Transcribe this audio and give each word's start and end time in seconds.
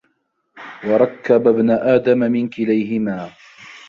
وَرَكَّبَ 0.85 1.47
ابْنَ 1.47 1.69
آدَمَ 1.71 2.19
مِنْ 2.19 2.49
كِلَيْهِمَا 2.49 3.29